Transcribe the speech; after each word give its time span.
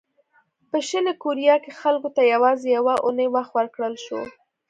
په 0.69 0.77
شلي 0.87 1.13
کوریا 1.23 1.55
کې 1.63 1.71
خلکو 1.81 2.09
ته 2.15 2.21
یوازې 2.33 2.67
یوه 2.77 2.95
اونۍ 3.05 3.27
وخت 3.35 3.51
ورکړل 3.53 3.93
شو. 4.05 4.21